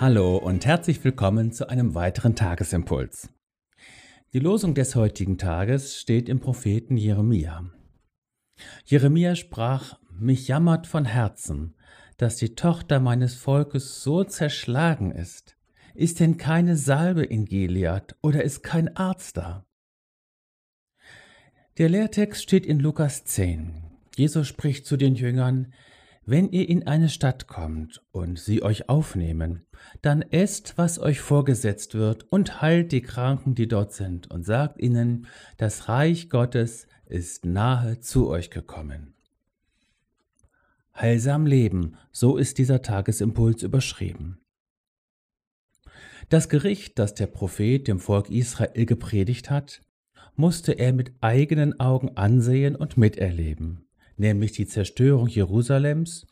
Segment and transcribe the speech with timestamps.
[0.00, 3.30] Hallo und herzlich willkommen zu einem weiteren Tagesimpuls.
[4.32, 7.68] Die Losung des heutigen Tages steht im Propheten Jeremia.
[8.84, 11.74] Jeremia sprach, mich jammert von Herzen,
[12.16, 15.56] dass die Tochter meines Volkes so zerschlagen ist.
[15.96, 19.66] Ist denn keine Salbe in Gilead oder ist kein Arzt da?
[21.76, 23.82] Der Lehrtext steht in Lukas 10.
[24.14, 25.72] Jesus spricht zu den Jüngern,
[26.30, 29.64] wenn ihr in eine Stadt kommt und sie euch aufnehmen,
[30.02, 34.78] dann esst, was euch vorgesetzt wird, und heilt die Kranken, die dort sind, und sagt
[34.78, 39.14] ihnen, das Reich Gottes ist nahe zu euch gekommen.
[40.94, 44.38] Heilsam leben, so ist dieser Tagesimpuls überschrieben.
[46.28, 49.80] Das Gericht, das der Prophet dem Volk Israel gepredigt hat,
[50.36, 53.87] musste er mit eigenen Augen ansehen und miterleben
[54.18, 56.26] nämlich die Zerstörung Jerusalems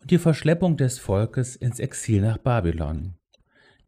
[0.00, 3.14] und die Verschleppung des Volkes ins Exil nach Babylon.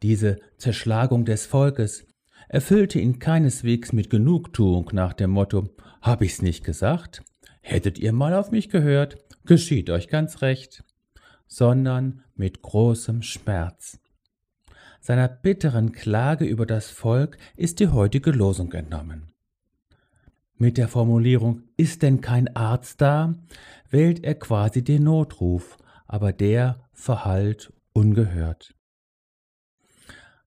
[0.02, 2.06] Diese Zerschlagung des Volkes
[2.48, 7.22] erfüllte ihn keineswegs mit Genugtuung nach dem Motto Hab ich's nicht gesagt?
[7.62, 10.84] Hättet ihr mal auf mich gehört, geschieht euch ganz recht,
[11.46, 13.98] sondern mit großem Schmerz.
[15.00, 19.33] Seiner bitteren Klage über das Volk ist die heutige Losung entnommen.
[20.56, 23.34] Mit der Formulierung Ist denn kein Arzt da?
[23.90, 28.74] wählt er quasi den Notruf, aber der verhallt ungehört.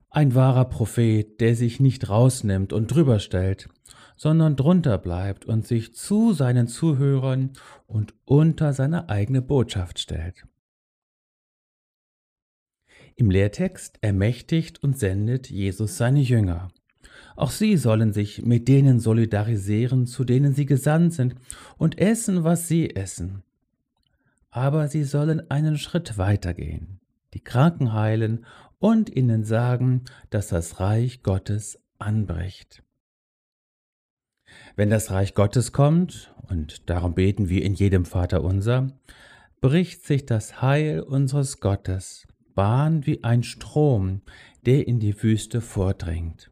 [0.10, 3.70] Ein wahrer Prophet, der sich nicht rausnimmt und drüber stellt,
[4.16, 7.54] sondern drunter bleibt und sich zu seinen Zuhörern
[7.86, 10.46] und unter seine eigene Botschaft stellt.
[13.16, 16.70] Im Lehrtext ermächtigt und sendet Jesus seine Jünger.
[17.38, 21.36] Auch sie sollen sich mit denen solidarisieren, zu denen sie gesandt sind,
[21.78, 23.44] und essen, was sie essen.
[24.50, 27.00] Aber sie sollen einen Schritt weitergehen,
[27.36, 28.46] die Kranken heilen
[28.80, 32.82] und ihnen sagen, dass das Reich Gottes anbricht.
[34.76, 38.88] Wenn das Reich Gottes kommt, und darum beten wir in jedem Vater unser,
[39.62, 44.22] bricht sich das Heil unseres Gottes Bahn wie ein Strom,
[44.66, 46.50] der in die Wüste vordringt.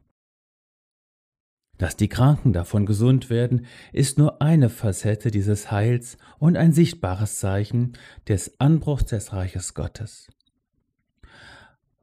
[1.78, 7.40] Dass die Kranken davon gesund werden, ist nur eine Facette dieses Heils und ein sichtbares
[7.40, 7.94] Zeichen
[8.28, 10.28] des Anbruchs des Reiches Gottes.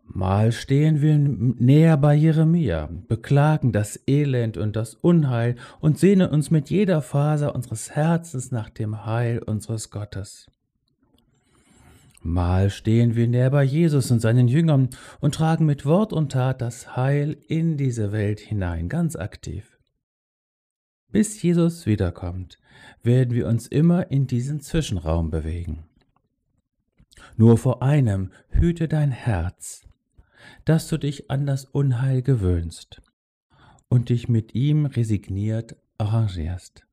[0.04, 6.50] Mal stehen wir näher bei Jeremia, beklagen das Elend und das Unheil und sehnen uns
[6.50, 10.51] mit jeder Faser unseres Herzens nach dem Heil unseres Gottes.
[12.22, 14.90] Mal stehen wir näher bei Jesus und seinen Jüngern
[15.20, 19.78] und tragen mit Wort und Tat das Heil in diese Welt hinein, ganz aktiv.
[21.08, 22.58] Bis Jesus wiederkommt,
[23.02, 25.84] werden wir uns immer in diesem Zwischenraum bewegen.
[27.36, 29.82] Nur vor einem hüte dein Herz,
[30.64, 33.02] dass du dich an das Unheil gewöhnst
[33.88, 36.86] und dich mit ihm resigniert arrangierst.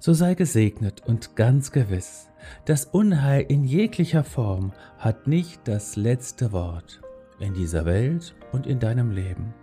[0.00, 2.28] So sei gesegnet und ganz gewiss,
[2.64, 7.00] das Unheil in jeglicher Form hat nicht das letzte Wort
[7.38, 9.54] in dieser Welt und in deinem Leben.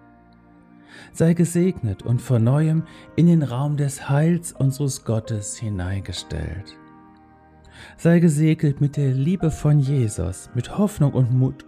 [1.13, 2.83] Sei gesegnet und von neuem
[3.15, 6.75] in den Raum des Heils unseres Gottes hineingestellt.
[7.97, 11.65] Sei gesegnet mit der Liebe von Jesus, mit Hoffnung und Mut.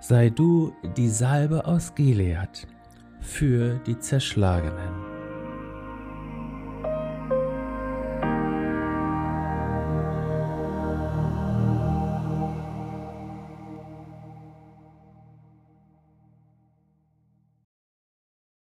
[0.00, 2.66] Sei du die Salbe aus Gilead
[3.20, 5.09] für die Zerschlagenen.